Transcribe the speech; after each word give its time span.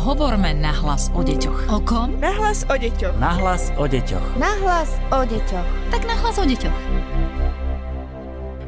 Hovorme 0.00 0.56
na 0.56 0.72
hlas 0.72 1.12
o 1.12 1.20
deťoch. 1.20 1.68
O 1.68 1.76
kom? 1.84 2.16
Nahlas 2.24 2.64
o 2.64 2.72
deťoch. 2.72 3.20
Nahlas 3.20 3.68
o 3.76 3.84
deťoch. 3.84 4.40
Nahlas 4.40 4.96
o 5.12 5.20
deťoch. 5.28 5.68
Tak 5.92 6.08
na 6.08 6.16
hlas 6.16 6.40
o 6.40 6.48
deťoch. 6.48 6.78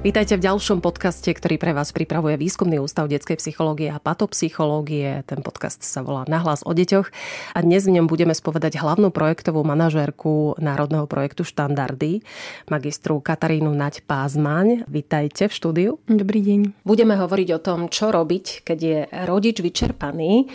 Vítajte 0.04 0.36
v 0.36 0.44
ďalšom 0.44 0.84
podcaste, 0.84 1.32
ktorý 1.32 1.56
pre 1.56 1.72
vás 1.72 1.88
pripravuje 1.96 2.36
Výskumný 2.36 2.76
ústav 2.84 3.08
detskej 3.08 3.40
psychológie 3.40 3.88
a 3.88 3.96
patopsychológie. 3.96 5.24
Ten 5.24 5.40
podcast 5.40 5.80
sa 5.80 6.04
volá 6.04 6.28
Nahlas 6.28 6.68
o 6.68 6.72
deťoch 6.76 7.08
a 7.56 7.58
dnes 7.64 7.88
v 7.88 7.96
ňom 7.96 8.12
budeme 8.12 8.36
spovedať 8.36 8.76
hlavnú 8.76 9.08
projektovú 9.08 9.64
manažérku 9.64 10.60
Národného 10.60 11.08
projektu 11.08 11.48
Štandardy, 11.48 12.20
magistru 12.68 13.24
Katarínu 13.24 13.72
Naď 13.72 14.04
Pázmaň. 14.04 14.84
Vítajte 14.84 15.48
v 15.48 15.52
štúdiu. 15.56 15.90
Dobrý 16.12 16.44
deň. 16.44 16.84
Budeme 16.84 17.16
hovoriť 17.16 17.48
o 17.56 17.62
tom, 17.64 17.88
čo 17.88 18.12
robiť, 18.12 18.68
keď 18.68 18.78
je 18.84 18.98
rodič 19.24 19.64
vyčerpaný 19.64 20.52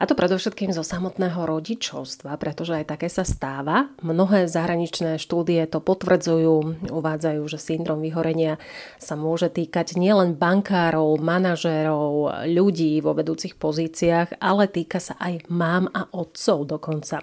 a 0.00 0.08
to 0.08 0.16
predovšetkým 0.16 0.72
zo 0.72 0.80
samotného 0.80 1.44
rodičovstva, 1.44 2.40
pretože 2.40 2.72
aj 2.72 2.96
také 2.96 3.12
sa 3.12 3.20
stáva. 3.20 3.92
Mnohé 4.00 4.48
zahraničné 4.48 5.20
štúdie 5.20 5.60
to 5.68 5.84
potvrdzujú, 5.84 6.88
uvádzajú, 6.88 7.42
že 7.44 7.60
syndrom 7.60 8.00
vyhorenia 8.00 8.56
sa 8.96 9.12
môže 9.12 9.52
týkať 9.52 10.00
nielen 10.00 10.40
bankárov, 10.40 11.20
manažérov, 11.20 12.32
ľudí 12.48 12.96
vo 13.04 13.12
vedúcich 13.12 13.60
pozíciách, 13.60 14.40
ale 14.40 14.72
týka 14.72 15.04
sa 15.04 15.20
aj 15.20 15.44
mám 15.52 15.92
a 15.92 16.08
otcov 16.16 16.64
dokonca. 16.64 17.20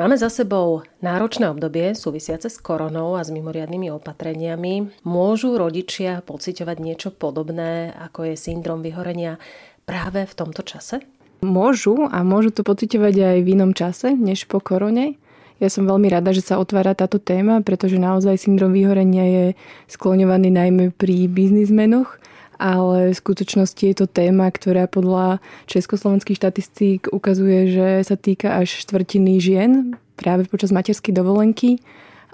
Máme 0.00 0.16
za 0.16 0.32
sebou 0.32 0.80
náročné 1.04 1.52
obdobie 1.52 1.92
súvisiace 1.92 2.48
s 2.48 2.56
koronou 2.56 3.20
a 3.20 3.26
s 3.26 3.28
mimoriadnými 3.28 3.92
opatreniami. 3.92 5.04
Môžu 5.04 5.60
rodičia 5.60 6.24
pociťovať 6.24 6.76
niečo 6.80 7.12
podobné, 7.12 7.92
ako 7.92 8.32
je 8.32 8.40
syndrom 8.40 8.80
vyhorenia 8.80 9.36
práve 9.84 10.24
v 10.24 10.32
tomto 10.32 10.64
čase? 10.64 11.19
Môžu 11.40 12.04
a 12.12 12.20
môžu 12.20 12.52
to 12.52 12.60
pocitovať 12.60 13.14
aj 13.16 13.38
v 13.40 13.48
inom 13.56 13.72
čase, 13.72 14.12
než 14.12 14.44
po 14.44 14.60
korone. 14.60 15.16
Ja 15.60 15.68
som 15.68 15.84
veľmi 15.84 16.08
rada, 16.08 16.32
že 16.32 16.40
sa 16.40 16.56
otvára 16.56 16.96
táto 16.96 17.20
téma, 17.20 17.60
pretože 17.60 18.00
naozaj 18.00 18.40
syndrom 18.40 18.72
vyhorenia 18.72 19.24
je 19.24 19.44
skloňovaný 19.92 20.48
najmä 20.52 20.84
pri 20.96 21.28
biznismenoch, 21.28 22.16
ale 22.60 23.12
v 23.12 23.20
skutočnosti 23.20 23.80
je 23.80 23.96
to 23.96 24.08
téma, 24.08 24.52
ktorá 24.52 24.84
podľa 24.84 25.40
československých 25.68 26.36
štatistík 26.36 27.00
ukazuje, 27.08 27.72
že 27.72 27.88
sa 28.04 28.16
týka 28.20 28.56
až 28.60 28.84
štvrtiny 28.84 29.40
žien 29.40 29.96
práve 30.20 30.44
počas 30.44 30.72
materskej 30.72 31.16
dovolenky. 31.16 31.80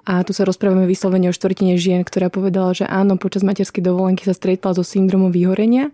A 0.06 0.22
tu 0.22 0.30
sa 0.30 0.46
rozprávame 0.46 0.86
vyslovene 0.86 1.30
o 1.30 1.34
štvrtine 1.34 1.74
žien, 1.78 2.06
ktorá 2.06 2.30
povedala, 2.30 2.70
že 2.74 2.86
áno, 2.86 3.18
počas 3.18 3.42
materskej 3.42 3.82
dovolenky 3.82 4.22
sa 4.22 4.38
stretla 4.38 4.70
so 4.70 4.86
syndromom 4.86 5.34
vyhorenia 5.34 5.91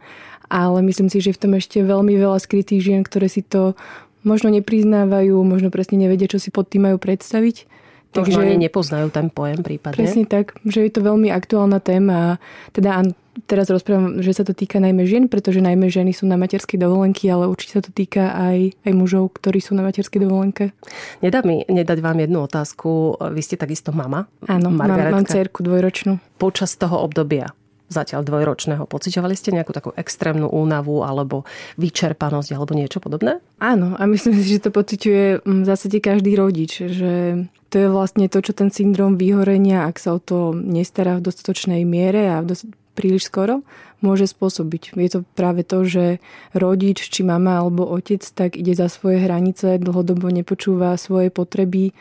ale 0.52 0.84
myslím 0.84 1.08
si, 1.08 1.24
že 1.24 1.32
v 1.32 1.40
tom 1.40 1.52
ešte 1.56 1.80
veľmi 1.80 2.12
veľa 2.12 2.36
skrytých 2.36 2.84
žien, 2.84 3.00
ktoré 3.00 3.32
si 3.32 3.40
to 3.40 3.72
možno 4.20 4.52
nepriznávajú, 4.52 5.40
možno 5.40 5.72
presne 5.72 5.96
nevedia, 5.96 6.28
čo 6.28 6.36
si 6.36 6.52
pod 6.52 6.68
tým 6.68 6.92
majú 6.92 7.00
predstaviť. 7.00 7.72
Takže 8.12 8.44
ani 8.44 8.68
nepoznajú 8.68 9.08
ten 9.08 9.32
pojem 9.32 9.64
prípadne. 9.64 9.96
Presne 9.96 10.28
tak, 10.28 10.52
že 10.68 10.84
je 10.84 10.92
to 10.92 11.00
veľmi 11.00 11.32
aktuálna 11.32 11.80
téma. 11.80 12.36
Teda 12.76 13.00
teraz 13.48 13.72
rozprávam, 13.72 14.20
že 14.20 14.36
sa 14.36 14.44
to 14.44 14.52
týka 14.52 14.76
najmä 14.76 15.08
žien, 15.08 15.32
pretože 15.32 15.64
najmä 15.64 15.88
ženy 15.88 16.12
sú 16.12 16.28
na 16.28 16.36
materskej 16.36 16.76
dovolenky, 16.76 17.32
ale 17.32 17.48
určite 17.48 17.80
sa 17.80 17.82
to 17.82 17.88
týka 17.88 18.36
aj, 18.36 18.76
aj 18.84 18.92
mužov, 18.92 19.32
ktorí 19.40 19.64
sú 19.64 19.72
na 19.72 19.80
materskej 19.80 20.28
dovolenke. 20.28 20.76
Nedá 21.24 21.40
mi 21.40 21.64
nedať 21.64 22.04
vám 22.04 22.20
jednu 22.20 22.44
otázku. 22.44 23.16
Vy 23.32 23.40
ste 23.40 23.56
takisto 23.56 23.96
mama? 23.96 24.28
Áno, 24.44 24.68
mám, 24.68 24.92
mám 24.92 25.24
cerku 25.24 25.64
dvojročnú. 25.64 26.20
Počas 26.36 26.76
toho 26.76 27.00
obdobia 27.00 27.56
zatiaľ 27.92 28.24
dvojročného. 28.24 28.88
Pociťovali 28.88 29.34
ste 29.36 29.52
nejakú 29.52 29.76
takú 29.76 29.92
extrémnu 29.92 30.48
únavu 30.48 31.04
alebo 31.04 31.44
vyčerpanosť 31.76 32.56
alebo 32.56 32.72
niečo 32.72 32.98
podobné? 32.98 33.38
Áno, 33.60 33.94
a 34.00 34.02
myslím 34.08 34.34
si, 34.40 34.56
že 34.56 34.66
to 34.66 34.70
pociťuje 34.72 35.44
v 35.44 35.64
zásade 35.68 36.00
každý 36.00 36.34
rodič, 36.34 36.80
že 36.80 37.44
to 37.72 37.76
je 37.76 37.88
vlastne 37.88 38.28
to, 38.28 38.40
čo 38.44 38.52
ten 38.52 38.68
syndrom 38.68 39.16
vyhorenia, 39.16 39.88
ak 39.88 39.96
sa 39.96 40.16
o 40.16 40.20
to 40.20 40.52
nestará 40.52 41.16
v 41.16 41.24
dostatočnej 41.24 41.84
miere 41.88 42.28
a 42.28 42.44
v 42.44 42.52
príliš 42.92 43.32
skoro, 43.32 43.64
môže 44.04 44.28
spôsobiť. 44.28 44.92
Je 44.92 45.10
to 45.10 45.20
práve 45.32 45.64
to, 45.64 45.86
že 45.88 46.04
rodič, 46.52 47.08
či 47.08 47.24
mama 47.24 47.64
alebo 47.64 47.88
otec, 47.88 48.20
tak 48.20 48.60
ide 48.60 48.76
za 48.76 48.92
svoje 48.92 49.24
hranice, 49.24 49.80
dlhodobo 49.80 50.28
nepočúva 50.28 50.92
svoje 51.00 51.32
potreby 51.32 51.96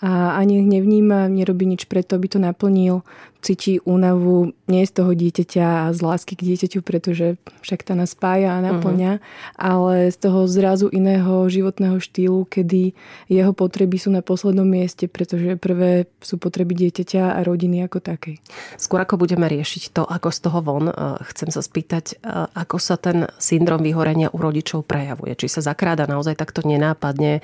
a 0.00 0.40
ani 0.40 0.64
ich 0.64 0.68
nevníma, 0.68 1.28
nerobí 1.28 1.68
nič 1.68 1.84
preto, 1.84 2.16
aby 2.16 2.32
to 2.32 2.40
naplnil. 2.40 3.04
Cíti 3.40 3.80
únavu 3.84 4.52
nie 4.68 4.84
z 4.84 4.92
toho 5.00 5.16
dieťaťa 5.16 5.64
a 5.64 5.92
z 5.96 6.00
lásky 6.04 6.36
k 6.36 6.44
dieťaťu, 6.52 6.84
pretože 6.84 7.40
však 7.64 7.88
to 7.88 7.96
nás 7.96 8.12
spája 8.12 8.56
a 8.56 8.64
naplňa, 8.64 9.16
uh-huh. 9.16 9.56
ale 9.56 10.12
z 10.12 10.16
toho 10.20 10.44
zrazu 10.44 10.92
iného 10.92 11.48
životného 11.48 12.00
štýlu, 12.00 12.44
kedy 12.48 12.92
jeho 13.32 13.52
potreby 13.56 13.96
sú 13.96 14.12
na 14.12 14.20
poslednom 14.20 14.68
mieste, 14.68 15.08
pretože 15.08 15.56
prvé 15.56 16.04
sú 16.20 16.36
potreby 16.36 16.76
dieťaťa 16.76 17.36
a 17.36 17.40
rodiny 17.44 17.84
ako 17.88 18.04
takej. 18.04 18.40
Skôr 18.76 19.00
ako 19.04 19.20
budeme 19.20 19.48
riešiť 19.48 19.96
to, 19.96 20.04
ako 20.04 20.28
z 20.32 20.38
toho 20.44 20.58
von, 20.60 20.84
eh, 20.88 20.96
chcem 21.32 21.48
sa 21.48 21.64
spýtať, 21.64 22.04
eh, 22.20 22.44
ako 22.56 22.76
sa 22.76 23.00
ten 23.00 23.28
syndrom 23.40 23.80
vyhorenia 23.80 24.32
u 24.32 24.40
rodičov 24.40 24.84
prejavuje. 24.84 25.32
Či 25.36 25.60
sa 25.60 25.72
zakráda 25.72 26.04
naozaj 26.04 26.36
takto 26.36 26.60
nenápadne, 26.64 27.40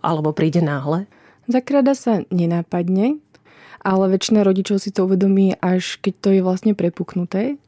alebo 0.00 0.32
príde 0.32 0.64
náhle? 0.64 1.04
Zakrada 1.44 1.92
sa 1.92 2.24
nenápadne, 2.32 3.20
ale 3.84 4.04
väčšina 4.16 4.40
rodičov 4.40 4.80
si 4.80 4.88
to 4.88 5.04
uvedomí, 5.04 5.56
až 5.60 6.00
keď 6.00 6.14
to 6.20 6.28
je 6.32 6.40
vlastne 6.40 6.72
prepuknuté. 6.72 7.60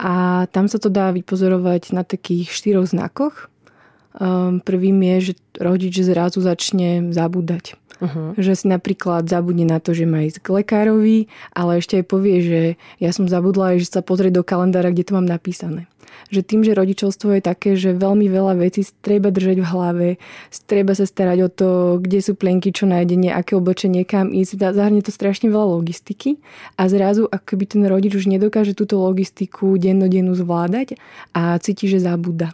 A 0.00 0.44
tam 0.50 0.66
sa 0.66 0.80
to 0.80 0.90
dá 0.90 1.14
vypozorovať 1.14 1.94
na 1.94 2.02
takých 2.02 2.50
štyroch 2.50 2.88
znakoch. 2.88 3.52
Um, 4.14 4.58
prvým 4.62 4.98
je, 5.14 5.16
že 5.30 5.32
rodič 5.58 5.94
zrazu 6.02 6.42
začne 6.42 7.12
zabúdať. 7.14 7.78
Uh-huh. 8.02 8.34
Že 8.34 8.52
si 8.58 8.66
napríklad 8.66 9.30
zabudne 9.30 9.70
na 9.70 9.78
to, 9.78 9.94
že 9.94 10.06
má 10.06 10.26
ísť 10.26 10.42
k 10.42 10.48
lekárovi, 10.62 11.30
ale 11.54 11.78
ešte 11.78 12.02
aj 12.02 12.04
povie, 12.10 12.36
že 12.42 12.60
ja 12.98 13.14
som 13.14 13.30
zabudla 13.30 13.74
aj, 13.74 13.86
že 13.86 13.88
sa 13.94 14.02
pozrie 14.02 14.34
do 14.34 14.42
kalendára, 14.42 14.90
kde 14.90 15.06
to 15.06 15.14
mám 15.14 15.26
napísané 15.26 15.86
že 16.30 16.40
tým, 16.42 16.66
že 16.66 16.76
rodičovstvo 16.76 17.38
je 17.38 17.42
také, 17.42 17.76
že 17.78 17.94
veľmi 17.94 18.26
veľa 18.28 18.58
vecí 18.58 18.82
treba 19.00 19.30
držať 19.30 19.58
v 19.60 19.66
hlave, 19.66 20.08
treba 20.66 20.92
sa 20.96 21.06
starať 21.06 21.38
o 21.44 21.48
to, 21.48 21.68
kde 22.00 22.18
sú 22.24 22.32
plenky, 22.34 22.74
čo 22.74 22.88
nájdenie, 22.88 23.30
aké 23.30 23.54
oblečenie, 23.54 24.02
kam 24.02 24.32
ísť, 24.34 24.74
zahrnie 24.74 25.04
to 25.04 25.14
strašne 25.14 25.48
veľa 25.52 25.78
logistiky 25.80 26.42
a 26.80 26.88
zrazu, 26.90 27.28
ako 27.30 27.52
by 27.58 27.64
ten 27.64 27.82
rodič 27.86 28.12
už 28.18 28.26
nedokáže 28.26 28.74
túto 28.74 28.98
logistiku 28.98 29.78
dennodennú 29.78 30.34
zvládať 30.34 30.98
a 31.36 31.58
cíti, 31.62 31.86
že 31.86 32.02
zabúda. 32.02 32.52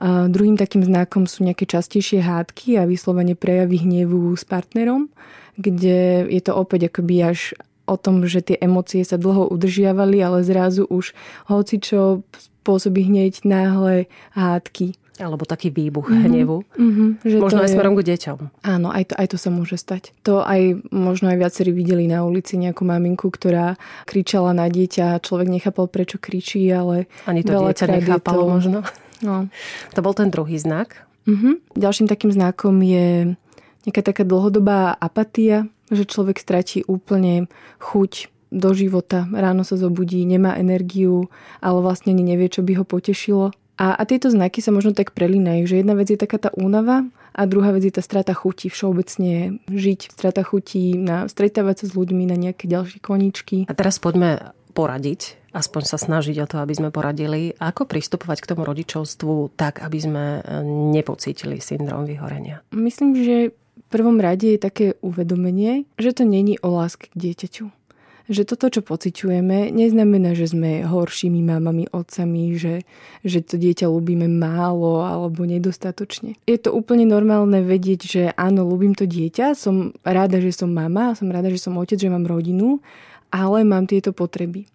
A 0.00 0.32
druhým 0.32 0.56
takým 0.56 0.80
znakom 0.80 1.28
sú 1.28 1.44
nejaké 1.44 1.68
častejšie 1.68 2.24
hádky 2.24 2.80
a 2.80 2.88
vyslovene 2.88 3.36
prejavy 3.36 3.84
hnevu 3.84 4.32
s 4.32 4.48
partnerom, 4.48 5.12
kde 5.60 6.24
je 6.24 6.40
to 6.40 6.56
opäť 6.56 6.88
akoby 6.88 7.20
až 7.20 7.52
o 7.90 7.98
tom, 7.98 8.22
že 8.30 8.46
tie 8.46 8.56
emócie 8.62 9.02
sa 9.02 9.18
dlho 9.18 9.50
udržiavali, 9.50 10.22
ale 10.22 10.46
zrazu 10.46 10.86
už 10.86 11.10
hoci 11.50 11.82
čo 11.82 12.22
spôsobí 12.38 13.10
hneď 13.10 13.42
náhle 13.42 14.06
hádky. 14.38 14.94
Alebo 15.20 15.44
taký 15.44 15.68
výbuch 15.68 16.08
mm-hmm. 16.08 16.24
hnevu. 16.32 16.64
Mm-hmm, 16.80 17.08
že 17.20 17.36
možno 17.44 17.60
aj 17.60 17.68
je... 17.68 17.74
smerom 17.76 17.92
k 17.92 18.08
deťom. 18.08 18.38
Áno, 18.64 18.88
aj 18.88 19.12
to, 19.12 19.14
aj 19.20 19.26
to 19.28 19.36
sa 19.36 19.52
môže 19.52 19.76
stať. 19.76 20.16
To 20.24 20.40
aj 20.40 20.80
možno 20.88 21.28
aj 21.28 21.36
viacerí 21.44 21.76
videli 21.76 22.08
na 22.08 22.24
ulici 22.24 22.56
nejakú 22.56 22.88
maminku, 22.88 23.28
ktorá 23.28 23.76
kričala 24.08 24.56
na 24.56 24.64
dieťa 24.72 25.04
a 25.12 25.20
človek 25.20 25.52
nechápal, 25.52 25.92
prečo 25.92 26.16
kričí, 26.16 26.64
ale... 26.72 27.04
Ani 27.28 27.44
to 27.44 27.52
dieťa 27.52 28.00
nechápalo 28.00 28.48
to... 28.48 28.48
možno. 28.48 28.78
No. 29.20 29.52
To 29.92 30.00
bol 30.00 30.16
ten 30.16 30.32
druhý 30.32 30.56
znak. 30.56 31.04
Mm-hmm. 31.28 31.76
Ďalším 31.76 32.08
takým 32.08 32.32
znakom 32.32 32.80
je 32.80 33.36
nejaká 33.84 34.00
taká 34.00 34.24
dlhodobá 34.24 34.96
apatia, 34.96 35.68
že 35.90 36.08
človek 36.08 36.38
stratí 36.38 36.86
úplne 36.86 37.50
chuť 37.82 38.30
do 38.50 38.70
života. 38.74 39.30
Ráno 39.30 39.62
sa 39.62 39.78
zobudí, 39.78 40.26
nemá 40.26 40.58
energiu, 40.58 41.30
ale 41.62 41.78
vlastne 41.82 42.10
ani 42.10 42.34
nevie, 42.34 42.50
čo 42.50 42.66
by 42.66 42.82
ho 42.82 42.84
potešilo. 42.86 43.54
A, 43.80 43.96
a 43.96 44.02
tieto 44.04 44.28
znaky 44.28 44.60
sa 44.60 44.74
možno 44.74 44.92
tak 44.92 45.16
prelínajú, 45.16 45.64
že 45.64 45.80
jedna 45.80 45.96
vec 45.96 46.12
je 46.12 46.20
taká 46.20 46.36
tá 46.36 46.50
únava 46.52 47.08
a 47.32 47.42
druhá 47.48 47.72
vec 47.72 47.88
je 47.88 47.94
tá 47.96 48.04
strata 48.04 48.36
chutí 48.36 48.68
všeobecne 48.68 49.62
žiť, 49.72 50.12
strata 50.12 50.44
chutí 50.44 51.00
na 51.00 51.24
stretávať 51.30 51.86
sa 51.86 51.86
s 51.88 51.96
ľuďmi 51.96 52.28
na 52.28 52.36
nejaké 52.36 52.68
ďalšie 52.68 53.00
koničky. 53.00 53.64
A 53.64 53.72
teraz 53.72 53.96
poďme 53.96 54.52
poradiť, 54.76 55.40
aspoň 55.56 55.82
sa 55.88 55.96
snažiť 55.96 56.36
o 56.44 56.46
to, 56.46 56.56
aby 56.60 56.74
sme 56.76 56.92
poradili, 56.92 57.56
ako 57.56 57.88
pristupovať 57.88 58.44
k 58.44 58.48
tomu 58.52 58.68
rodičovstvu 58.68 59.56
tak, 59.56 59.80
aby 59.80 59.98
sme 59.98 60.24
nepocítili 60.92 61.56
syndrom 61.58 62.04
vyhorenia. 62.04 62.60
Myslím, 62.76 63.16
že 63.16 63.56
prvom 63.90 64.22
rade 64.22 64.46
je 64.46 64.60
také 64.62 64.86
uvedomenie, 65.02 65.84
že 65.98 66.14
to 66.14 66.22
není 66.22 66.56
o 66.62 66.70
láske 66.70 67.10
k 67.10 67.18
dieťaťu 67.18 67.80
že 68.30 68.46
toto, 68.46 68.70
čo 68.70 68.86
pociťujeme, 68.86 69.74
neznamená, 69.74 70.38
že 70.38 70.54
sme 70.54 70.86
horšími 70.86 71.42
mamami, 71.42 71.90
otcami, 71.90 72.54
že, 72.54 72.86
že 73.26 73.42
to 73.42 73.58
dieťa 73.58 73.90
ľúbime 73.90 74.30
málo 74.30 75.02
alebo 75.02 75.42
nedostatočne. 75.42 76.38
Je 76.46 76.58
to 76.62 76.70
úplne 76.70 77.10
normálne 77.10 77.58
vedieť, 77.58 78.00
že 78.06 78.22
áno, 78.38 78.62
ľúbim 78.70 78.94
to 78.94 79.10
dieťa, 79.10 79.58
som 79.58 79.90
rada, 80.06 80.38
že 80.38 80.54
som 80.54 80.70
mama, 80.70 81.18
som 81.18 81.26
rada, 81.26 81.50
že 81.50 81.58
som 81.58 81.74
otec, 81.74 81.98
že 81.98 82.06
mám 82.06 82.30
rodinu, 82.30 82.78
ale 83.34 83.66
mám 83.66 83.90
tieto 83.90 84.14
potreby. 84.14 84.70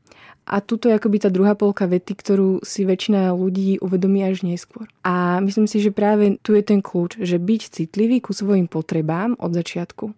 A 0.45 0.61
tuto 0.61 0.85
je 0.85 0.93
akoby 0.93 1.17
tá 1.25 1.33
druhá 1.33 1.57
polka 1.57 1.89
vety, 1.89 2.13
ktorú 2.13 2.49
si 2.61 2.85
väčšina 2.85 3.33
ľudí 3.33 3.81
uvedomí 3.81 4.21
až 4.21 4.45
neskôr. 4.45 4.85
A 5.01 5.41
myslím 5.41 5.65
si, 5.65 5.81
že 5.81 5.89
práve 5.89 6.37
tu 6.45 6.53
je 6.53 6.61
ten 6.61 6.85
kľúč, 6.85 7.17
že 7.17 7.41
byť 7.41 7.61
citlivý 7.73 8.21
ku 8.21 8.29
svojim 8.29 8.69
potrebám 8.69 9.33
od 9.41 9.57
začiatku. 9.57 10.13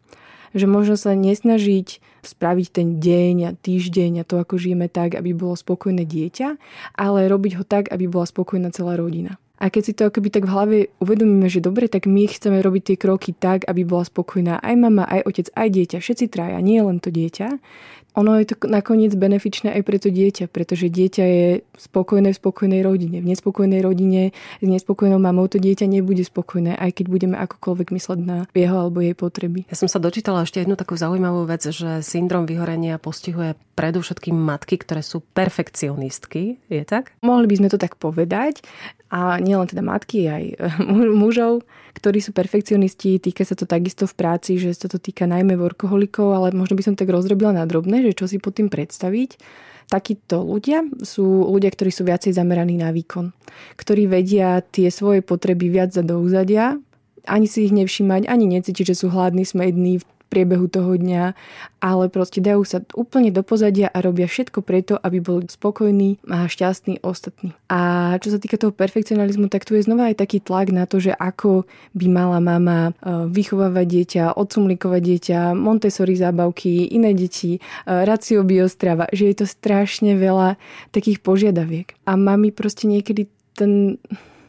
Že 0.52 0.66
možno 0.68 1.00
sa 1.00 1.16
nesnažiť 1.16 2.04
spraviť 2.28 2.68
ten 2.76 3.00
deň 3.00 3.36
a 3.48 3.52
týždeň 3.56 4.12
a 4.22 4.28
to, 4.28 4.36
ako 4.44 4.60
žijeme 4.60 4.92
tak, 4.92 5.16
aby 5.16 5.32
bolo 5.32 5.56
spokojné 5.56 6.04
dieťa, 6.04 6.60
ale 7.00 7.32
robiť 7.32 7.54
ho 7.60 7.64
tak, 7.64 7.88
aby 7.88 8.12
bola 8.12 8.28
spokojná 8.28 8.68
celá 8.76 9.00
rodina. 9.00 9.40
A 9.57 9.74
keď 9.74 9.81
si 9.83 9.94
to 9.98 10.07
akoby 10.07 10.30
tak 10.30 10.45
v 10.45 10.54
hlave 10.54 10.77
uvedomíme, 11.01 11.50
že 11.50 11.65
dobre, 11.65 11.89
tak 11.89 12.06
my 12.06 12.30
chceme 12.30 12.62
robiť 12.62 12.94
tie 12.94 12.98
kroky 12.98 13.33
tak, 13.33 13.65
aby 13.65 13.81
bola 13.81 14.06
spokojná 14.06 14.62
aj 14.62 14.75
mama, 14.77 15.04
aj 15.09 15.25
otec, 15.25 15.48
aj 15.57 15.68
dieťa, 15.74 15.98
všetci 15.98 16.25
traja, 16.30 16.62
nie 16.62 16.77
len 16.77 17.01
to 17.01 17.09
dieťa, 17.09 17.57
ono 18.18 18.33
je 18.42 18.50
to 18.50 18.65
nakoniec 18.65 19.13
benefičné 19.13 19.77
aj 19.77 19.86
pre 19.86 20.01
to 20.01 20.09
dieťa, 20.09 20.50
pretože 20.50 20.89
dieťa 20.89 21.24
je 21.24 21.48
spokojné 21.77 22.33
v 22.33 22.39
spokojnej 22.42 22.81
rodine. 22.81 23.21
V 23.21 23.30
nespokojnej 23.30 23.86
rodine 23.86 24.33
s 24.57 24.65
nespokojnou 24.65 25.21
mamou 25.21 25.45
to 25.45 25.62
dieťa 25.62 25.86
nebude 25.86 26.25
spokojné, 26.25 26.74
aj 26.81 26.98
keď 26.98 27.06
budeme 27.13 27.38
akokoľvek 27.38 27.94
mysleť 27.94 28.19
na 28.25 28.50
jeho 28.57 28.74
alebo 28.74 29.06
jej 29.06 29.13
potreby. 29.13 29.69
Ja 29.69 29.77
som 29.77 29.86
sa 29.86 30.01
dočítala 30.01 30.50
ešte 30.50 30.65
jednu 30.65 30.74
takú 30.74 30.98
zaujímavú 30.98 31.45
vec, 31.45 31.62
že 31.69 32.01
syndrom 32.01 32.50
vyhorenia 32.50 32.98
postihuje 32.98 33.54
predovšetkým 33.77 34.33
matky, 34.33 34.81
ktoré 34.81 35.06
sú 35.06 35.21
perfekcionistky. 35.21 36.57
Je 36.74 36.81
tak? 36.81 37.13
Mohli 37.21 37.45
by 37.45 37.56
sme 37.62 37.69
to 37.69 37.77
tak 37.77 38.01
povedať. 38.01 38.65
A 39.07 39.39
nielen 39.39 39.71
teda 39.71 39.83
matky, 39.86 40.27
aj 40.27 40.44
mužov 41.21 41.63
ktorí 41.98 42.21
sú 42.21 42.30
perfekcionisti, 42.30 43.18
týka 43.18 43.42
sa 43.42 43.57
to 43.57 43.65
takisto 43.65 44.06
v 44.06 44.13
práci, 44.13 44.62
že 44.62 44.69
sa 44.77 44.86
to 44.86 45.01
týka 45.01 45.25
najmä 45.25 45.57
workoholikov, 45.57 46.30
ale 46.38 46.54
možno 46.54 46.77
by 46.77 46.86
som 46.86 46.94
tak 46.94 47.09
rozrobila 47.09 47.50
na 47.50 47.65
drobné, 47.65 48.06
že 48.06 48.13
čo 48.13 48.30
si 48.30 48.38
pod 48.38 48.54
tým 48.54 48.69
predstaviť. 48.69 49.42
Takíto 49.89 50.45
ľudia 50.45 50.86
sú 51.01 51.25
ľudia, 51.50 51.74
ktorí 51.74 51.89
sú 51.89 52.06
viacej 52.06 52.38
zameraní 52.38 52.77
na 52.77 52.94
výkon, 52.94 53.33
ktorí 53.80 54.06
vedia 54.06 54.62
tie 54.62 54.94
svoje 54.94 55.25
potreby 55.25 55.74
viac 55.74 55.95
za 55.95 56.06
do 56.06 56.21
úzadia, 56.21 56.77
ani 57.25 57.48
si 57.50 57.65
ich 57.65 57.74
nevšímať, 57.74 58.30
ani 58.30 58.45
necítiť, 58.45 58.94
že 58.94 58.95
sú 58.95 59.07
hladní, 59.09 59.48
smední, 59.48 60.04
priebehu 60.28 60.68
toho 60.68 60.94
dňa, 60.94 61.34
ale 61.80 62.06
proste 62.12 62.44
dajú 62.44 62.68
sa 62.68 62.84
úplne 62.94 63.32
do 63.32 63.42
pozadia 63.42 63.88
a 63.88 64.04
robia 64.04 64.28
všetko 64.28 64.60
preto, 64.62 65.00
aby 65.00 65.24
boli 65.24 65.48
spokojní 65.48 66.22
a 66.28 66.46
šťastní 66.46 67.02
ostatní. 67.02 67.56
A 67.72 68.14
čo 68.20 68.36
sa 68.36 68.40
týka 68.40 68.60
toho 68.60 68.76
perfekcionalizmu, 68.76 69.48
tak 69.48 69.64
tu 69.64 69.74
je 69.74 69.88
znova 69.88 70.12
aj 70.12 70.20
taký 70.20 70.44
tlak 70.44 70.70
na 70.76 70.84
to, 70.86 71.00
že 71.00 71.16
ako 71.16 71.64
by 71.96 72.06
mala 72.12 72.40
mama 72.44 72.92
e, 72.92 73.30
vychovávať 73.32 73.86
dieťa, 73.88 74.24
odsumlikovať 74.36 75.02
dieťa, 75.02 75.40
Montessori 75.56 76.20
zábavky, 76.20 76.92
iné 76.92 77.16
deti, 77.16 77.58
e, 77.58 77.60
racio 77.88 78.44
biostrava, 78.44 79.08
že 79.16 79.32
je 79.32 79.36
to 79.42 79.46
strašne 79.48 80.20
veľa 80.20 80.60
takých 80.92 81.24
požiadaviek. 81.24 81.96
A 82.04 82.20
mami 82.20 82.52
proste 82.52 82.86
niekedy 82.86 83.32
ten 83.58 83.98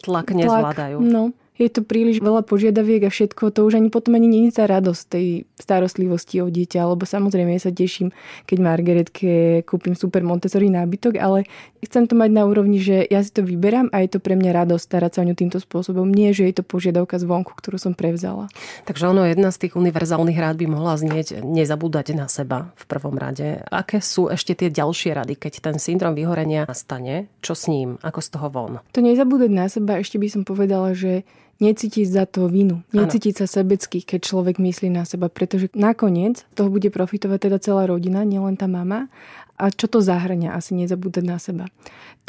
tlak 0.04 0.32
nezvládajú. 0.32 1.00
Tlak, 1.00 1.08
no, 1.08 1.32
je 1.58 1.68
to 1.68 1.82
príliš 1.82 2.22
veľa 2.22 2.46
požiadaviek 2.46 3.04
a 3.04 3.10
všetko, 3.10 3.50
to 3.50 3.66
už 3.66 3.82
ani 3.82 3.90
potom 3.90 4.14
ani 4.14 4.30
není 4.30 4.54
tá 4.54 4.70
radosť 4.70 5.02
tej 5.10 5.26
starostlivosti 5.58 6.38
o 6.38 6.46
dieťa, 6.46 6.86
lebo 6.86 7.02
samozrejme 7.02 7.58
ja 7.58 7.60
sa 7.66 7.74
teším, 7.74 8.14
keď 8.46 8.58
Margaretke 8.62 9.66
kúpim 9.66 9.98
super 9.98 10.22
Montessori 10.22 10.70
nábytok, 10.70 11.18
ale 11.18 11.50
chcem 11.82 12.06
to 12.06 12.14
mať 12.14 12.30
na 12.30 12.46
úrovni, 12.46 12.78
že 12.78 13.02
ja 13.10 13.18
si 13.26 13.34
to 13.34 13.42
vyberám 13.42 13.90
a 13.90 14.06
je 14.06 14.14
to 14.14 14.22
pre 14.22 14.38
mňa 14.38 14.54
radosť 14.64 14.84
starať 14.86 15.10
sa 15.18 15.22
o 15.22 15.26
ňu 15.26 15.34
týmto 15.34 15.58
spôsobom. 15.58 16.06
Nie, 16.06 16.30
že 16.30 16.46
je 16.46 16.62
to 16.62 16.64
požiadavka 16.64 17.18
zvonku, 17.18 17.50
ktorú 17.58 17.76
som 17.76 17.92
prevzala. 17.98 18.46
Takže 18.86 19.10
ono, 19.10 19.26
jedna 19.26 19.50
z 19.50 19.66
tých 19.66 19.74
univerzálnych 19.74 20.38
rád 20.38 20.62
by 20.62 20.66
mohla 20.70 20.94
znieť 20.94 21.42
nezabúdať 21.42 22.14
na 22.14 22.30
seba 22.30 22.70
v 22.78 22.84
prvom 22.86 23.18
rade. 23.18 23.66
Aké 23.66 23.98
sú 23.98 24.30
ešte 24.30 24.54
tie 24.54 24.70
ďalšie 24.70 25.10
rady, 25.18 25.34
keď 25.34 25.52
ten 25.58 25.76
syndrom 25.82 26.14
vyhorenia 26.14 26.70
nastane? 26.70 27.26
Čo 27.42 27.58
s 27.58 27.66
ním? 27.66 27.98
Ako 28.06 28.22
z 28.22 28.28
toho 28.30 28.46
von? 28.46 28.72
To 28.94 29.02
nezabúdať 29.02 29.50
na 29.50 29.66
seba, 29.66 29.98
ešte 29.98 30.22
by 30.22 30.28
som 30.30 30.42
povedala, 30.46 30.94
že 30.94 31.26
necítiť 31.58 32.06
za 32.06 32.24
to 32.26 32.46
vinu, 32.46 32.86
necítiť 32.94 33.42
sa 33.42 33.46
sebecky, 33.50 34.02
keď 34.02 34.20
človek 34.22 34.56
myslí 34.62 34.88
na 34.94 35.02
seba, 35.02 35.26
pretože 35.26 35.70
nakoniec 35.74 36.46
toho 36.54 36.70
bude 36.70 36.88
profitovať 36.90 37.50
teda 37.50 37.58
celá 37.58 37.82
rodina, 37.90 38.22
nielen 38.22 38.54
tá 38.54 38.70
mama. 38.70 39.10
A 39.58 39.74
čo 39.74 39.90
to 39.90 39.98
zahrňa, 39.98 40.54
asi 40.54 40.78
nezabúdať 40.78 41.24
na 41.26 41.34
seba. 41.42 41.66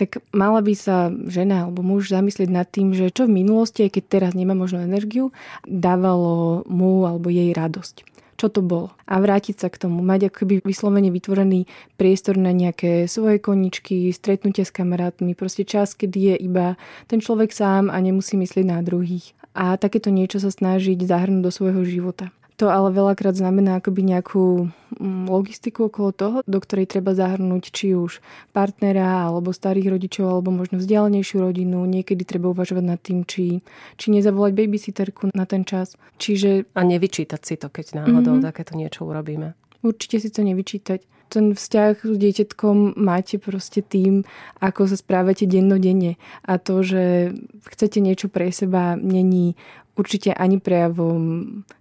Tak 0.01 0.25
mala 0.33 0.65
by 0.65 0.73
sa 0.73 1.13
žena 1.29 1.69
alebo 1.69 1.85
muž 1.85 2.09
zamyslieť 2.09 2.49
nad 2.49 2.65
tým, 2.65 2.97
že 2.97 3.13
čo 3.13 3.29
v 3.29 3.45
minulosti, 3.45 3.85
aj 3.85 4.01
keď 4.01 4.03
teraz 4.09 4.31
nemá 4.33 4.57
možno 4.57 4.81
energiu, 4.81 5.29
dávalo 5.61 6.65
mu 6.65 7.05
alebo 7.05 7.29
jej 7.29 7.53
radosť 7.53 8.09
čo 8.39 8.47
to 8.47 8.63
bolo. 8.63 8.95
A 9.03 9.19
vrátiť 9.19 9.59
sa 9.59 9.67
k 9.67 9.83
tomu, 9.83 9.99
mať 9.99 10.31
akoby 10.31 10.63
vyslovene 10.63 11.11
vytvorený 11.11 11.67
priestor 11.99 12.39
na 12.39 12.55
nejaké 12.55 13.03
svoje 13.11 13.43
koničky, 13.43 14.07
stretnutie 14.15 14.63
s 14.63 14.71
kamarátmi, 14.71 15.35
proste 15.35 15.67
čas, 15.67 15.91
kedy 15.91 16.33
je 16.33 16.35
iba 16.47 16.79
ten 17.11 17.19
človek 17.19 17.51
sám 17.51 17.91
a 17.91 17.99
nemusí 17.99 18.39
myslieť 18.39 18.63
na 18.63 18.79
druhých. 18.79 19.35
A 19.51 19.75
takéto 19.75 20.07
niečo 20.07 20.39
sa 20.39 20.47
snažiť 20.47 20.95
zahrnúť 21.03 21.43
do 21.43 21.51
svojho 21.51 21.83
života. 21.83 22.31
To 22.59 22.67
ale 22.67 22.91
veľakrát 22.91 23.39
znamená 23.39 23.79
akoby 23.79 24.03
nejakú 24.03 24.67
mm, 24.99 25.31
logistiku 25.31 25.87
okolo 25.87 26.11
toho, 26.11 26.37
do 26.43 26.59
ktorej 26.59 26.91
treba 26.91 27.15
zahrnúť 27.15 27.71
či 27.71 27.95
už 27.95 28.19
partnera, 28.51 29.31
alebo 29.31 29.55
starých 29.55 29.95
rodičov, 29.95 30.27
alebo 30.27 30.51
možno 30.51 30.75
vzdialenejšiu 30.75 31.39
rodinu. 31.39 31.87
Niekedy 31.87 32.27
treba 32.27 32.51
uvažovať 32.51 32.83
nad 32.83 32.99
tým, 32.99 33.23
či, 33.23 33.63
či 33.95 34.07
nezavolať 34.11 34.51
babysitterku 34.59 35.31
na 35.31 35.47
ten 35.47 35.63
čas. 35.63 35.95
Čiže... 36.19 36.67
A 36.75 36.83
nevyčítať 36.83 37.39
si 37.39 37.55
to, 37.55 37.71
keď 37.71 38.03
náhodou 38.03 38.35
mm-hmm. 38.35 38.47
takéto 38.51 38.75
niečo 38.75 39.07
urobíme. 39.07 39.55
Určite 39.79 40.19
si 40.19 40.27
to 40.27 40.43
nevyčítať. 40.43 40.99
Ten 41.29 41.53
vzťah 41.55 42.03
s 42.03 42.17
dieťatkom 42.17 42.99
máte 42.99 43.37
proste 43.39 43.85
tým, 43.85 44.27
ako 44.59 44.89
sa 44.89 44.97
správate 44.99 45.47
dennodenne. 45.47 46.19
A 46.43 46.59
to, 46.59 46.83
že 46.83 47.31
chcete 47.69 48.01
niečo 48.03 48.27
pre 48.27 48.51
seba, 48.51 48.97
není 48.97 49.55
určite 49.99 50.31
ani 50.31 50.63
prejavom 50.63 51.19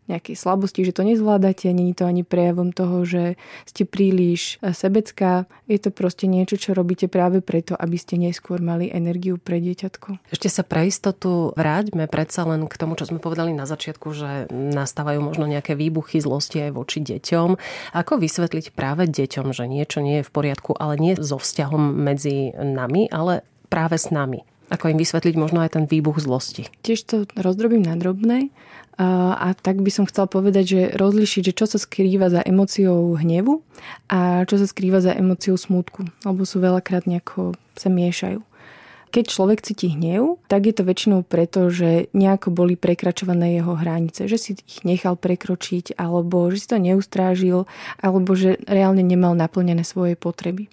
nejakej 0.08 0.34
slabosti, 0.34 0.82
že 0.82 0.96
to 0.96 1.04
nezvládate, 1.04 1.68
není 1.70 1.92
to 1.92 2.08
ani 2.08 2.24
prejavom 2.24 2.72
toho, 2.72 3.04
že 3.04 3.36
ste 3.68 3.84
príliš 3.84 4.56
e, 4.58 4.72
sebecká. 4.72 5.44
Je 5.68 5.76
to 5.76 5.92
proste 5.92 6.24
niečo, 6.24 6.56
čo 6.56 6.72
robíte 6.72 7.06
práve 7.06 7.44
preto, 7.44 7.76
aby 7.76 7.94
ste 8.00 8.16
neskôr 8.16 8.58
mali 8.58 8.88
energiu 8.88 9.36
pre 9.36 9.60
dieťatko. 9.60 10.32
Ešte 10.32 10.48
sa 10.48 10.64
pre 10.64 10.88
istotu 10.88 11.52
vráťme 11.54 12.08
predsa 12.08 12.48
len 12.48 12.66
k 12.66 12.74
tomu, 12.80 12.96
čo 12.96 13.06
sme 13.06 13.20
povedali 13.20 13.52
na 13.52 13.68
začiatku, 13.68 14.08
že 14.16 14.48
nastávajú 14.50 15.20
možno 15.20 15.44
nejaké 15.44 15.76
výbuchy 15.76 16.24
zlosti 16.24 16.66
aj 16.66 16.72
voči 16.72 17.04
deťom. 17.04 17.48
Ako 17.92 18.16
vysvetliť 18.16 18.72
práve 18.72 19.04
deťom, 19.06 19.52
že 19.52 19.68
niečo 19.68 20.00
nie 20.00 20.24
je 20.24 20.26
v 20.26 20.34
poriadku, 20.34 20.72
ale 20.74 20.96
nie 20.96 21.12
so 21.20 21.36
vzťahom 21.36 22.00
medzi 22.00 22.56
nami, 22.56 23.12
ale 23.12 23.44
práve 23.68 24.00
s 24.00 24.08
nami? 24.08 24.42
Ako 24.68 24.92
im 24.92 25.00
vysvetliť 25.00 25.34
možno 25.40 25.64
aj 25.64 25.80
ten 25.80 25.84
výbuch 25.88 26.20
zlosti? 26.20 26.68
Tiež 26.84 27.00
to 27.08 27.16
rozdrobím 27.36 27.84
na 27.84 27.96
drobné. 27.96 28.52
A 28.98 29.54
tak 29.54 29.78
by 29.78 29.94
som 29.94 30.10
chcela 30.10 30.26
povedať, 30.26 30.64
že 30.66 30.80
rozlišiť, 30.98 31.42
že 31.46 31.56
čo 31.56 31.70
sa 31.70 31.78
skrýva 31.78 32.34
za 32.34 32.42
emóciou 32.42 33.14
hnevu 33.14 33.62
a 34.10 34.42
čo 34.42 34.58
sa 34.58 34.66
skrýva 34.66 34.98
za 34.98 35.14
emóciou 35.14 35.54
smutku. 35.54 36.10
Lebo 36.26 36.42
sú 36.42 36.58
veľakrát 36.58 37.06
nejako 37.06 37.54
sa 37.78 37.88
miešajú. 37.94 38.42
Keď 39.08 39.24
človek 39.24 39.64
cíti 39.64 39.88
hnev, 39.96 40.36
tak 40.52 40.68
je 40.68 40.74
to 40.76 40.84
väčšinou 40.84 41.24
preto, 41.24 41.72
že 41.72 42.12
nejako 42.12 42.52
boli 42.52 42.76
prekračované 42.76 43.56
jeho 43.56 43.72
hranice, 43.72 44.28
že 44.28 44.36
si 44.36 44.52
ich 44.52 44.84
nechal 44.84 45.16
prekročiť, 45.16 45.96
alebo 45.96 46.44
že 46.52 46.60
si 46.60 46.68
to 46.68 46.76
neustrážil, 46.76 47.64
alebo 48.04 48.36
že 48.36 48.60
reálne 48.68 49.00
nemal 49.00 49.32
naplnené 49.32 49.80
svoje 49.80 50.12
potreby. 50.12 50.68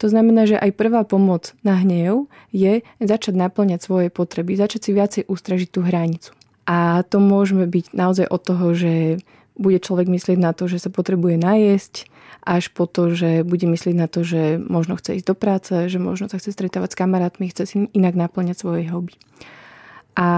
To 0.00 0.06
znamená, 0.08 0.48
že 0.48 0.56
aj 0.56 0.76
prvá 0.76 1.02
pomoc 1.04 1.52
na 1.60 1.76
hnev 1.80 2.28
je 2.50 2.80
začať 3.00 3.34
naplňať 3.36 3.80
svoje 3.84 4.08
potreby, 4.08 4.56
začať 4.56 4.80
si 4.80 4.90
viacej 4.96 5.22
ustražiť 5.28 5.68
tú 5.68 5.80
hranicu. 5.84 6.32
A 6.70 7.02
to 7.08 7.18
môžeme 7.18 7.66
byť 7.66 7.92
naozaj 7.92 8.26
od 8.30 8.40
toho, 8.40 8.66
že 8.72 9.18
bude 9.60 9.82
človek 9.82 10.08
myslieť 10.08 10.38
na 10.40 10.56
to, 10.56 10.70
že 10.70 10.80
sa 10.80 10.90
potrebuje 10.90 11.36
najesť, 11.36 12.08
až 12.40 12.72
po 12.72 12.88
to, 12.88 13.12
že 13.12 13.44
bude 13.44 13.68
myslieť 13.68 13.94
na 13.96 14.08
to, 14.08 14.24
že 14.24 14.56
možno 14.56 14.96
chce 14.96 15.20
ísť 15.20 15.28
do 15.28 15.36
práce, 15.36 15.74
že 15.92 16.00
možno 16.00 16.32
sa 16.32 16.40
chce 16.40 16.56
stretávať 16.56 16.96
s 16.96 16.98
kamarátmi, 16.98 17.52
chce 17.52 17.64
si 17.68 17.76
inak 17.92 18.16
naplňať 18.16 18.56
svoje 18.56 18.88
hobby. 18.88 19.12
A 20.16 20.28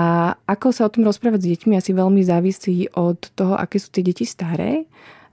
ako 0.45 0.75
sa 0.75 0.87
o 0.87 0.93
tom 0.93 1.07
rozprávať 1.07 1.41
s 1.43 1.51
deťmi 1.57 1.75
asi 1.79 1.95
veľmi 1.95 2.23
závisí 2.27 2.91
od 2.93 3.19
toho, 3.39 3.55
aké 3.55 3.79
sú 3.79 3.89
tie 3.95 4.05
deti 4.05 4.27
staré. 4.27 4.85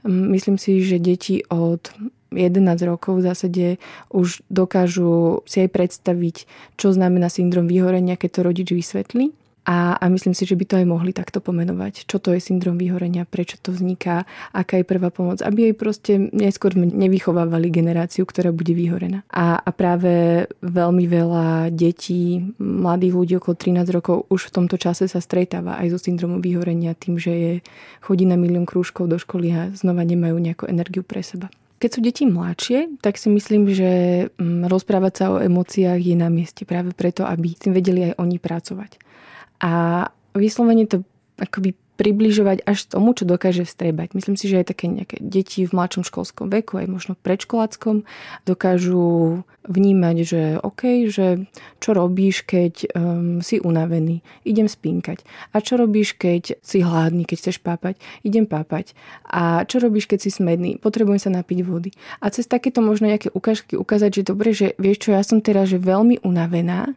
Myslím 0.05 0.55
si, 0.55 0.79
že 0.79 1.01
deti 1.01 1.43
od 1.51 1.91
11 2.31 2.63
rokov 2.85 3.19
v 3.19 3.25
zásade 3.25 3.65
už 4.13 4.45
dokážu 4.49 5.41
si 5.49 5.65
aj 5.65 5.69
predstaviť, 5.73 6.35
čo 6.77 6.93
znamená 6.93 7.27
syndrom 7.27 7.65
vyhorenia, 7.65 8.17
keď 8.17 8.29
to 8.29 8.41
rodič 8.45 8.69
vysvetlí. 8.69 9.33
A, 9.69 10.01
a 10.01 10.09
myslím 10.09 10.33
si, 10.33 10.49
že 10.49 10.57
by 10.57 10.65
to 10.65 10.75
aj 10.81 10.87
mohli 10.89 11.13
takto 11.13 11.43
pomenovať. 11.45 12.09
Čo 12.09 12.17
to 12.17 12.33
je 12.33 12.41
syndrom 12.41 12.79
vyhorenia, 12.81 13.29
prečo 13.29 13.61
to 13.61 13.69
vzniká, 13.69 14.25
aká 14.49 14.81
je 14.81 14.87
prvá 14.87 15.13
pomoc, 15.13 15.45
aby 15.45 15.69
jej 15.69 15.75
proste 15.77 16.13
neskôr 16.33 16.73
nevychovávali 16.73 17.69
generáciu, 17.69 18.25
ktorá 18.25 18.49
bude 18.49 18.73
vyhorená. 18.73 19.21
A, 19.29 19.61
a 19.61 19.69
práve 19.69 20.47
veľmi 20.65 21.05
veľa 21.05 21.69
detí, 21.69 22.41
mladých 22.57 23.13
ľudí 23.13 23.33
okolo 23.37 23.53
13 23.53 23.93
rokov 23.93 24.25
už 24.33 24.49
v 24.49 24.53
tomto 24.57 24.81
čase 24.81 25.05
sa 25.05 25.21
stretáva 25.21 25.77
aj 25.77 25.93
so 25.93 25.99
syndromom 26.01 26.41
vyhorenia 26.41 26.97
tým, 26.97 27.21
že 27.21 27.33
je, 27.35 27.53
chodí 28.01 28.25
na 28.25 28.41
milión 28.41 28.65
krúžkov 28.65 29.05
do 29.05 29.21
školy 29.21 29.53
a 29.53 29.61
znova 29.77 30.01
nemajú 30.01 30.33
nejakú 30.39 30.65
energiu 30.65 31.05
pre 31.05 31.21
seba. 31.21 31.53
Keď 31.79 31.89
sú 31.89 31.99
deti 32.03 32.23
mladšie, 32.27 32.99
tak 32.99 33.15
si 33.15 33.31
myslím, 33.31 33.71
že 33.71 33.91
mm, 34.35 34.67
rozprávať 34.67 35.13
sa 35.15 35.25
o 35.31 35.39
emóciách 35.39 35.99
je 36.03 36.15
na 36.19 36.27
mieste 36.27 36.67
práve 36.67 36.91
preto, 36.91 37.23
aby 37.23 37.55
tým 37.55 37.71
vedeli 37.71 38.11
aj 38.11 38.19
oni 38.19 38.35
pracovať. 38.35 38.99
A 39.63 39.71
vyslovene 40.35 40.87
to 40.91 41.07
akoby 41.39 41.71
približovať 41.99 42.63
až 42.63 42.87
tomu, 42.87 43.11
čo 43.11 43.27
dokáže 43.27 43.67
vstrebať. 43.67 44.15
Myslím 44.15 44.39
si, 44.39 44.47
že 44.47 44.63
aj 44.63 44.71
také 44.71 44.87
nejaké 44.87 45.19
deti 45.19 45.67
v 45.67 45.75
mladšom 45.75 46.07
školskom 46.07 46.47
veku, 46.47 46.79
aj 46.79 46.87
možno 46.87 47.13
predškoláckom, 47.19 48.07
dokážu 48.47 49.43
vnímať, 49.67 50.15
že 50.23 50.41
OK, 50.63 51.11
že 51.11 51.43
čo 51.83 51.91
robíš, 51.91 52.47
keď 52.47 52.87
um, 52.95 53.43
si 53.43 53.59
unavený, 53.59 54.23
idem 54.47 54.71
spínkať. 54.71 55.27
A 55.51 55.59
čo 55.59 55.75
robíš, 55.75 56.15
keď 56.15 56.55
si 56.63 56.79
hladný, 56.79 57.27
keď 57.27 57.37
chceš 57.43 57.59
pápať, 57.59 57.99
idem 58.23 58.47
pápať. 58.47 58.95
A 59.27 59.67
čo 59.67 59.83
robíš, 59.83 60.07
keď 60.07 60.23
si 60.23 60.31
smedný, 60.31 60.79
potrebujem 60.79 61.19
sa 61.19 61.29
napiť 61.35 61.59
vody. 61.67 61.91
A 62.23 62.31
cez 62.31 62.47
takéto 62.47 62.79
možno 62.79 63.11
nejaké 63.11 63.27
ukážky 63.35 63.75
ukázať, 63.75 64.23
že 64.23 64.27
dobre, 64.31 64.55
že 64.55 64.71
vieš 64.79 65.03
čo, 65.03 65.09
ja 65.11 65.21
som 65.21 65.43
teraz 65.43 65.67
že 65.67 65.77
veľmi 65.77 66.23
unavená, 66.23 66.95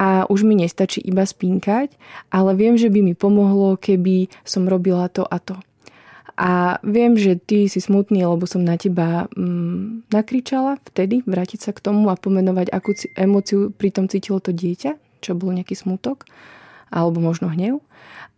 a 0.00 0.24
už 0.28 0.48
mi 0.48 0.56
nestačí 0.56 1.04
iba 1.04 1.24
spínkať, 1.24 1.92
ale 2.32 2.56
viem, 2.56 2.80
že 2.80 2.88
by 2.88 3.00
mi 3.04 3.12
pomohlo, 3.12 3.76
keby 3.76 4.32
som 4.44 4.68
robila 4.68 5.08
to 5.08 5.26
a 5.26 5.38
to. 5.42 5.56
A 6.32 6.80
viem, 6.80 7.12
že 7.14 7.36
ty 7.36 7.68
si 7.68 7.78
smutný, 7.78 8.24
lebo 8.24 8.48
som 8.48 8.64
na 8.64 8.80
teba 8.80 9.28
mm, 9.36 10.08
nakričala 10.08 10.80
vtedy, 10.90 11.20
vrátiť 11.28 11.60
sa 11.68 11.70
k 11.76 11.84
tomu 11.84 12.08
a 12.08 12.16
pomenovať, 12.16 12.72
akú 12.72 12.96
emóciu 13.14 13.68
pritom 13.70 14.08
cítilo 14.08 14.40
to 14.40 14.50
dieťa, 14.50 14.96
čo 15.20 15.36
bol 15.36 15.52
nejaký 15.52 15.76
smutok, 15.76 16.24
alebo 16.88 17.20
možno 17.20 17.52
hnev. 17.52 17.84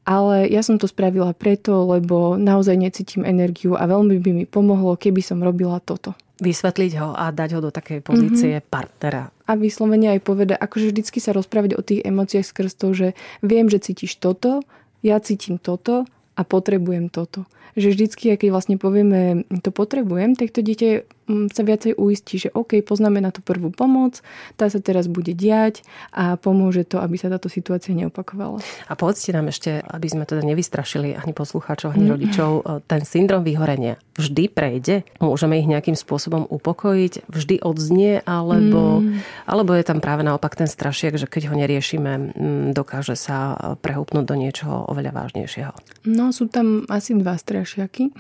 Ale 0.05 0.51
ja 0.53 0.61
som 0.61 0.77
to 0.77 0.85
spravila 0.85 1.33
preto, 1.33 1.87
lebo 1.87 2.37
naozaj 2.37 2.77
necítim 2.77 3.25
energiu 3.25 3.73
a 3.79 3.89
veľmi 3.89 4.21
by 4.21 4.31
mi 4.37 4.45
pomohlo, 4.45 5.01
keby 5.01 5.25
som 5.25 5.41
robila 5.41 5.81
toto 5.81 6.13
vysvetliť 6.35 6.93
ho 6.99 7.15
a 7.15 7.31
dať 7.31 7.51
ho 7.55 7.61
do 7.63 7.71
takej 7.71 8.03
pozície 8.03 8.59
mm-hmm. 8.59 8.71
partnera. 8.71 9.31
A 9.47 9.55
vyslovene 9.55 10.11
aj 10.19 10.21
povedať, 10.27 10.59
akože 10.59 10.91
vždycky 10.91 11.23
sa 11.23 11.31
rozprávať 11.31 11.79
o 11.79 11.83
tých 11.85 12.03
emóciách 12.03 12.43
skrz 12.43 12.73
to, 12.75 12.91
že 12.91 13.09
viem, 13.39 13.71
že 13.71 13.79
cítiš 13.79 14.19
toto, 14.19 14.67
ja 15.05 15.21
cítim 15.21 15.61
toto 15.61 16.09
a 16.35 16.43
potrebujem 16.43 17.13
toto. 17.13 17.45
Že 17.77 17.93
vždycky, 17.93 18.25
keď 18.35 18.49
vlastne 18.49 18.77
povieme, 18.81 19.45
to 19.61 19.69
potrebujem, 19.69 20.35
tak 20.35 20.51
to 20.51 20.65
dieťa 20.65 21.05
sa 21.26 21.62
viacej 21.64 21.97
uistí, 21.97 22.37
že 22.37 22.52
OK, 22.52 22.85
poznáme 22.85 23.21
na 23.21 23.33
tú 23.33 23.40
prvú 23.40 23.73
pomoc, 23.73 24.21
tá 24.61 24.69
sa 24.69 24.81
teraz 24.81 25.09
bude 25.09 25.33
diať 25.33 25.81
a 26.12 26.37
pomôže 26.37 26.85
to, 26.85 27.00
aby 27.00 27.16
sa 27.16 27.33
táto 27.33 27.49
situácia 27.49 27.97
neopakovala. 27.97 28.61
A 28.88 28.93
povedzte 28.95 29.33
nám 29.33 29.49
ešte, 29.49 29.81
aby 29.81 30.07
sme 30.09 30.28
teda 30.28 30.45
nevystrašili 30.45 31.16
ani 31.16 31.33
poslucháčov, 31.33 31.97
ani 31.97 32.07
mm. 32.09 32.12
rodičov, 32.12 32.50
ten 32.85 33.02
syndrom 33.02 33.43
vyhorenia 33.43 33.97
vždy 34.14 34.45
prejde? 34.47 35.02
Môžeme 35.19 35.59
ich 35.59 35.69
nejakým 35.69 35.99
spôsobom 35.99 36.47
upokojiť? 36.47 37.26
Vždy 37.26 37.54
odznie? 37.62 38.23
Alebo, 38.23 39.02
mm. 39.02 39.47
alebo 39.50 39.75
je 39.75 39.85
tam 39.85 39.99
práve 39.99 40.23
naopak 40.23 40.54
ten 40.54 40.71
strašiak, 40.71 41.19
že 41.19 41.26
keď 41.26 41.50
ho 41.50 41.54
neriešime, 41.59 42.12
mm, 42.35 42.66
dokáže 42.73 43.19
sa 43.19 43.59
prehúpnúť 43.83 44.25
do 44.25 44.37
niečoho 44.38 44.87
oveľa 44.87 45.12
vážnejšieho? 45.14 45.73
No, 46.07 46.31
sú 46.31 46.47
tam 46.47 46.87
asi 46.87 47.16
dva 47.19 47.35
strašiaky. 47.35 48.14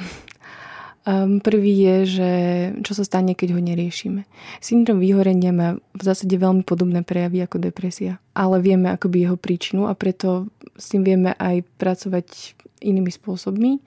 Um, 1.04 1.36
prvý 1.36 1.84
je, 1.84 1.96
že 2.08 2.30
čo 2.80 2.96
sa 2.96 3.04
stane, 3.04 3.36
keď 3.36 3.52
ho 3.52 3.60
neriešime. 3.60 4.24
Syndrom 4.64 5.04
vyhorenia 5.04 5.52
má 5.52 5.76
v 5.92 6.02
zásade 6.02 6.32
veľmi 6.32 6.64
podobné 6.64 7.04
prejavy 7.04 7.44
ako 7.44 7.60
depresia, 7.60 8.16
ale 8.32 8.56
vieme 8.64 8.88
akoby 8.88 9.28
jeho 9.28 9.36
príčinu 9.36 9.84
a 9.84 9.92
preto 9.92 10.48
s 10.80 10.88
tým 10.88 11.04
vieme 11.04 11.36
aj 11.36 11.60
pracovať 11.76 12.56
inými 12.80 13.12
spôsobmi. 13.12 13.84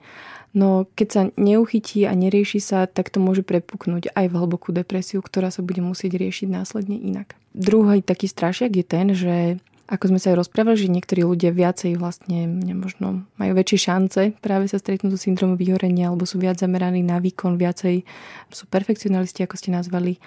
No 0.54 0.86
keď 0.94 1.08
sa 1.10 1.22
neuchytí 1.34 2.06
a 2.06 2.14
nerieši 2.14 2.62
sa, 2.62 2.86
tak 2.86 3.10
to 3.10 3.18
môže 3.18 3.42
prepuknúť 3.42 4.14
aj 4.14 4.26
v 4.30 4.38
hlbokú 4.38 4.70
depresiu, 4.70 5.18
ktorá 5.18 5.50
sa 5.50 5.66
bude 5.66 5.82
musieť 5.82 6.22
riešiť 6.22 6.46
následne 6.46 7.02
inak. 7.02 7.34
Druhý 7.50 7.98
taký 7.98 8.30
strašiak 8.30 8.78
je 8.78 8.84
ten, 8.86 9.06
že 9.10 9.58
ako 9.88 10.12
sme 10.12 10.20
sa 10.20 10.36
aj 10.36 10.44
rozprávali, 10.44 10.76
že 10.76 10.92
niektorí 10.92 11.24
ľudia 11.24 11.48
viacej 11.48 11.96
vlastne 11.96 12.44
možno 12.76 13.24
majú 13.40 13.52
väčšie 13.56 13.78
šance 13.88 14.20
práve 14.44 14.68
sa 14.68 14.76
stretnúť 14.76 15.16
so 15.16 15.20
syndromom 15.20 15.56
vyhorenia 15.56 16.12
alebo 16.12 16.28
sú 16.28 16.36
viac 16.36 16.60
zameraní 16.60 17.00
na 17.00 17.16
výkon, 17.16 17.56
viacej 17.56 18.04
sú 18.52 18.64
perfekcionalisti, 18.68 19.48
ako 19.48 19.56
ste 19.56 19.72
nazvali. 19.72 20.20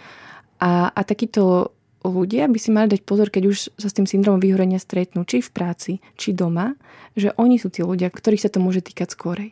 A, 0.57 0.89
a 0.89 1.01
takíto 1.05 1.73
ľudia 2.01 2.49
by 2.49 2.59
si 2.59 2.69
mali 2.73 2.89
dať 2.89 3.01
pozor, 3.05 3.29
keď 3.29 3.43
už 3.49 3.57
sa 3.77 3.87
s 3.89 3.95
tým 3.95 4.09
syndromom 4.09 4.41
vyhorenia 4.41 4.81
stretnú, 4.81 5.25
či 5.25 5.41
v 5.41 5.49
práci, 5.53 5.91
či 6.17 6.33
doma, 6.33 6.73
že 7.13 7.35
oni 7.35 7.59
sú 7.59 7.67
tí 7.67 7.83
ľudia, 7.83 8.07
ktorých 8.07 8.47
sa 8.47 8.51
to 8.51 8.63
môže 8.63 8.87
týkať 8.87 9.11
skorej. 9.11 9.49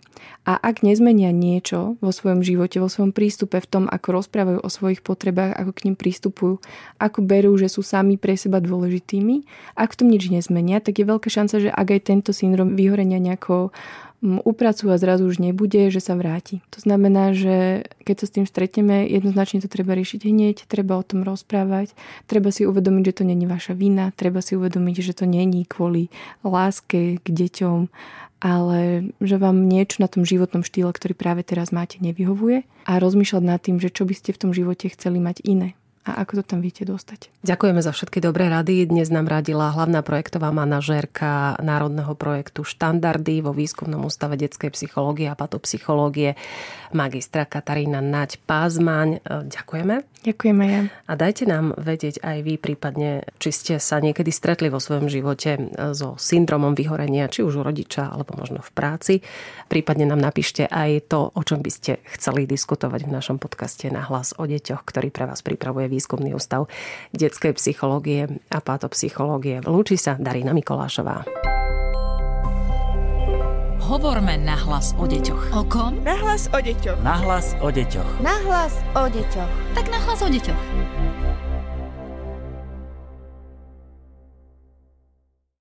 A 0.47 0.55
ak 0.55 0.79
nezmenia 0.81 1.35
niečo 1.35 1.99
vo 1.99 2.11
svojom 2.15 2.39
živote, 2.39 2.79
vo 2.79 2.87
svojom 2.87 3.11
prístupe 3.11 3.59
v 3.59 3.67
tom, 3.67 3.83
ako 3.85 4.23
rozprávajú 4.23 4.59
o 4.63 4.69
svojich 4.71 5.03
potrebách, 5.03 5.59
ako 5.59 5.71
k 5.75 5.83
ním 5.91 5.95
prístupujú, 5.99 6.63
ako 6.97 7.19
berú, 7.19 7.51
že 7.59 7.67
sú 7.67 7.83
sami 7.83 8.15
pre 8.15 8.39
seba 8.39 8.63
dôležitými, 8.63 9.43
ak 9.75 9.93
v 9.93 9.97
tom 9.99 10.07
nič 10.07 10.31
nezmenia, 10.31 10.79
tak 10.79 11.03
je 11.03 11.05
veľká 11.05 11.27
šanca, 11.27 11.55
že 11.59 11.69
ak 11.69 11.87
aj 11.91 12.01
tento 12.07 12.31
syndrom 12.31 12.79
vyhorenia 12.79 13.19
nejako 13.19 13.75
upracujú 14.21 14.91
a 14.91 14.99
zrazu 14.99 15.31
už 15.31 15.39
nebude, 15.39 15.87
že 15.87 16.03
sa 16.03 16.19
vráti. 16.19 16.59
To 16.75 16.83
znamená, 16.83 17.31
že 17.31 17.87
keď 18.03 18.15
sa 18.19 18.25
s 18.27 18.35
tým 18.35 18.45
stretneme, 18.45 19.07
jednoznačne 19.07 19.63
to 19.63 19.71
treba 19.71 19.95
riešiť 19.95 20.27
hneď, 20.27 20.67
treba 20.67 20.99
o 20.99 21.03
tom 21.03 21.23
rozprávať, 21.23 21.95
treba 22.27 22.51
si 22.51 22.67
uvedomiť, 22.67 23.03
že 23.11 23.17
to 23.19 23.23
není 23.23 23.47
vaša 23.47 23.73
vina, 23.79 24.11
treba 24.19 24.43
si 24.43 24.59
uvedomiť, 24.59 24.95
že 24.99 25.13
to 25.15 25.25
není 25.25 25.63
kvôli 25.63 26.11
láske 26.43 27.23
k 27.23 27.27
deťom, 27.27 27.87
ale 28.43 29.11
že 29.23 29.35
vám 29.39 29.67
niečo 29.67 30.03
na 30.03 30.11
tom 30.11 30.27
životnom 30.27 30.67
štýle, 30.67 30.91
ktorý 30.91 31.15
práve 31.15 31.47
teraz 31.47 31.71
máte, 31.71 31.99
nevyhovuje 32.03 32.67
a 32.87 32.99
rozmýšľať 32.99 33.43
nad 33.43 33.59
tým, 33.63 33.79
že 33.79 33.91
čo 33.91 34.03
by 34.03 34.15
ste 34.15 34.35
v 34.35 34.41
tom 34.47 34.51
živote 34.51 34.91
chceli 34.91 35.23
mať 35.23 35.43
iné 35.47 35.78
a 36.07 36.23
ako 36.23 36.41
to 36.41 36.55
tam 36.55 36.59
viete 36.63 36.87
dostať. 36.87 37.31
Ďakujeme 37.43 37.81
za 37.83 37.91
všetky 37.91 38.23
dobré 38.23 38.47
rady. 38.47 38.87
Dnes 38.87 39.11
nám 39.11 39.27
radila 39.27 39.71
hlavná 39.71 39.99
projektová 39.99 40.49
manažérka 40.55 41.59
Národného 41.59 42.15
projektu 42.15 42.63
Štandardy 42.63 43.43
vo 43.43 43.51
Výskumnom 43.51 44.07
ústave 44.07 44.39
detskej 44.39 44.71
psychológie 44.73 45.27
a 45.27 45.35
patopsychológie 45.35 46.39
magistra 46.95 47.45
Katarína 47.45 47.99
Naď 47.99 48.39
Pázmaň. 48.43 49.21
Ďakujeme. 49.27 50.07
Ďakujeme 50.19 50.65
ja. 50.67 50.81
A 51.07 51.13
dajte 51.15 51.47
nám 51.47 51.71
vedieť 51.79 52.19
aj 52.19 52.37
vy 52.43 52.59
prípadne, 52.59 53.23
či 53.39 53.55
ste 53.55 53.73
sa 53.79 54.03
niekedy 54.03 54.35
stretli 54.35 54.67
vo 54.67 54.83
svojom 54.83 55.07
živote 55.07 55.71
so 55.95 56.19
syndromom 56.19 56.75
vyhorenia, 56.75 57.31
či 57.31 57.39
už 57.39 57.59
u 57.59 57.63
rodiča, 57.63 58.11
alebo 58.11 58.35
možno 58.35 58.59
v 58.59 58.71
práci. 58.75 59.13
Prípadne 59.71 60.03
nám 60.09 60.19
napíšte 60.19 60.67
aj 60.67 61.07
to, 61.07 61.31
o 61.31 61.41
čom 61.45 61.63
by 61.63 61.71
ste 61.71 62.03
chceli 62.19 62.43
diskutovať 62.49 63.07
v 63.07 63.13
našom 63.15 63.37
podcaste 63.39 63.87
na 63.87 64.03
hlas 64.03 64.35
o 64.35 64.43
deťoch, 64.43 64.83
ktorý 64.83 65.07
pre 65.07 65.23
vás 65.23 65.39
pripravuje 65.39 65.87
Výskumný 65.89 66.37
ústav 66.37 66.69
detskej 67.11 67.57
psychológie 67.57 68.29
a 68.53 68.61
patopsychológie. 68.61 69.65
Lúči 69.65 69.97
sa 69.97 70.15
Darina 70.15 70.53
Mikolášová. 70.53 71.25
Hovorme 73.89 74.37
na 74.37 74.53
hlas 74.53 74.93
o 75.01 75.09
deťoch. 75.09 75.49
O 75.57 75.65
kom? 75.65 75.97
Na 76.05 76.13
hlas 76.13 76.45
o 76.53 76.61
deťoch. 76.61 77.01
Na 77.01 77.17
hlas 77.25 77.57
o 77.57 77.73
deťoch. 77.73 78.21
Na 78.21 78.37
hlas 78.45 78.77
o 78.93 79.09
deťoch. 79.09 79.49
Tak 79.73 79.89
na 79.89 79.97
hlas 80.05 80.21
o 80.21 80.29
deťoch. 80.29 80.61